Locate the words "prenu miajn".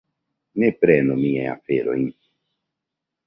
0.83-1.51